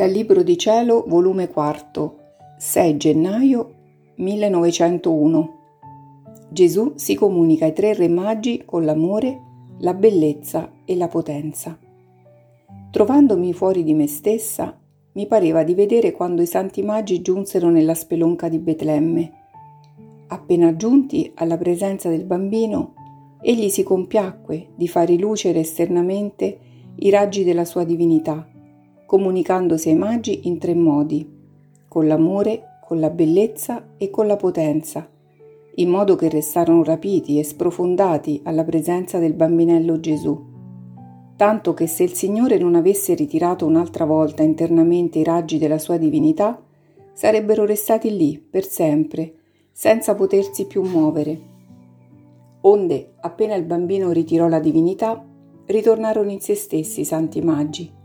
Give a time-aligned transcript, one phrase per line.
[0.00, 2.16] Dal Libro di Cielo, volume 4,
[2.56, 3.74] 6 gennaio
[4.14, 5.58] 1901.
[6.48, 9.42] Gesù si comunica ai tre re magi con l'amore,
[9.80, 11.78] la bellezza e la potenza.
[12.90, 14.74] Trovandomi fuori di me stessa,
[15.12, 19.32] mi pareva di vedere quando i santi magi giunsero nella spelonca di Betlemme.
[20.28, 22.94] Appena giunti alla presenza del bambino,
[23.42, 26.58] egli si compiacque di far rilucere esternamente
[27.00, 28.50] i raggi della sua divinità
[29.10, 31.28] comunicandosi ai magi in tre modi,
[31.88, 35.10] con l'amore, con la bellezza e con la potenza,
[35.74, 40.40] in modo che restarono rapiti e sprofondati alla presenza del bambinello Gesù.
[41.34, 45.96] Tanto che se il Signore non avesse ritirato un'altra volta internamente i raggi della sua
[45.96, 46.62] divinità,
[47.12, 49.34] sarebbero restati lì per sempre,
[49.72, 51.40] senza potersi più muovere.
[52.60, 55.20] Onde, appena il bambino ritirò la divinità,
[55.66, 57.98] ritornarono in se stessi i santi magi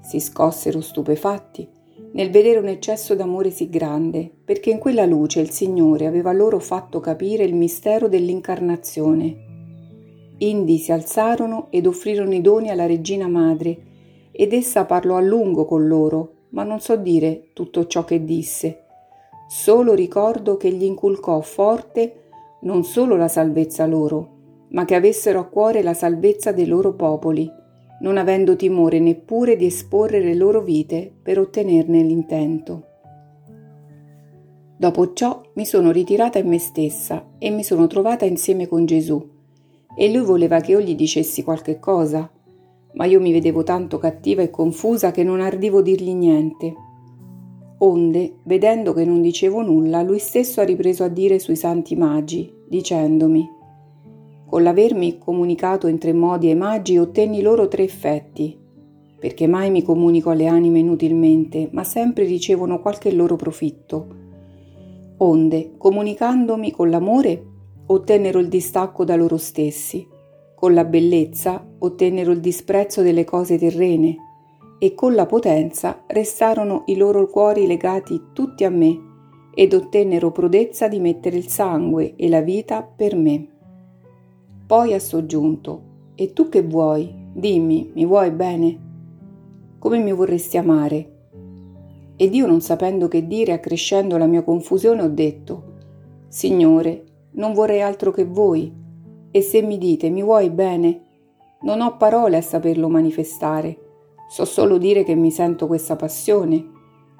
[0.00, 1.78] si scossero stupefatti
[2.12, 6.58] nel vedere un eccesso d'amore sì grande, perché in quella luce il Signore aveva loro
[6.58, 9.48] fatto capire il mistero dell'incarnazione.
[10.38, 13.78] Indi si alzarono ed offrirono i doni alla regina madre,
[14.32, 18.84] ed essa parlò a lungo con loro, ma non so dire tutto ciò che disse.
[19.48, 22.14] Solo ricordo che gli inculcò forte
[22.62, 24.38] non solo la salvezza loro,
[24.70, 27.58] ma che avessero a cuore la salvezza dei loro popoli
[28.00, 32.84] non avendo timore neppure di esporre le loro vite per ottenerne l'intento.
[34.76, 39.22] Dopo ciò mi sono ritirata in me stessa e mi sono trovata insieme con Gesù,
[39.94, 42.30] e lui voleva che io gli dicessi qualche cosa,
[42.94, 46.74] ma io mi vedevo tanto cattiva e confusa che non ardivo dirgli niente.
[47.78, 52.50] Onde, vedendo che non dicevo nulla, lui stesso ha ripreso a dire sui santi magi,
[52.66, 53.58] dicendomi
[54.50, 58.58] con l'avermi comunicato in tre modi ai magi ottenni loro tre effetti,
[59.16, 64.08] perché mai mi comunico alle anime inutilmente, ma sempre ricevono qualche loro profitto.
[65.18, 67.44] Onde, comunicandomi con l'amore,
[67.86, 70.04] ottennero il distacco da loro stessi,
[70.56, 74.16] con la bellezza ottennero il disprezzo delle cose terrene,
[74.80, 78.98] e con la potenza restarono i loro cuori legati tutti a me,
[79.54, 83.49] ed ottennero prodezza di mettere il sangue e la vita per me.
[84.70, 87.12] Poi ha soggiunto, E tu che vuoi?
[87.32, 88.78] Dimmi, mi vuoi bene?
[89.80, 91.10] Come mi vorresti amare?
[92.14, 95.64] Ed io non sapendo che dire, accrescendo la mia confusione, ho detto,
[96.28, 98.72] Signore, non vorrei altro che voi,
[99.32, 101.02] e se mi dite mi vuoi bene,
[101.62, 103.76] non ho parole a saperlo manifestare,
[104.28, 106.64] so solo dire che mi sento questa passione,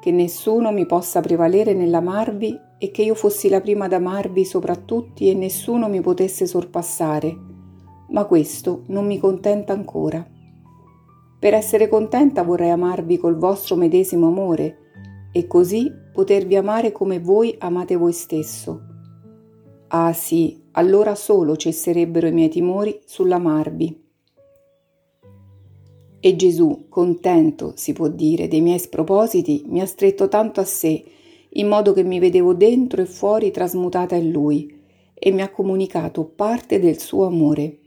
[0.00, 4.76] che nessuno mi possa prevalere nell'amarvi e che io fossi la prima ad amarvi sopra
[4.76, 7.36] tutti e nessuno mi potesse sorpassare,
[8.08, 10.24] ma questo non mi contenta ancora.
[11.38, 14.78] Per essere contenta vorrei amarvi col vostro medesimo amore
[15.32, 18.80] e così potervi amare come voi amate voi stesso.
[19.88, 24.04] Ah sì, allora solo cesserebbero i miei timori sull'amarvi.
[26.18, 31.04] E Gesù, contento, si può dire, dei miei spropositi, mi ha stretto tanto a sé
[31.56, 34.74] in modo che mi vedevo dentro e fuori trasmutata in lui
[35.14, 37.78] e mi ha comunicato parte del suo amore.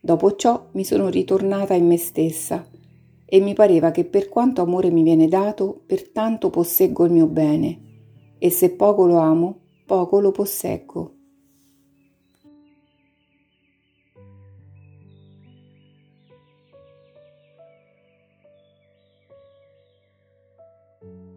[0.00, 2.68] Dopo ciò mi sono ritornata in me stessa
[3.24, 7.80] e mi pareva che per quanto amore mi viene dato, pertanto posseggo il mio bene
[8.38, 11.12] e se poco lo amo, poco lo posseggo.
[20.98, 21.35] thank